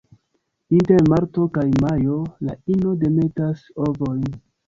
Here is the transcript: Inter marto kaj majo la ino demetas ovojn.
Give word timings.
Inter 0.77 1.01
marto 1.13 1.43
kaj 1.57 1.65
majo 1.83 2.17
la 2.47 2.57
ino 2.77 2.95
demetas 3.05 3.63
ovojn. 3.89 4.27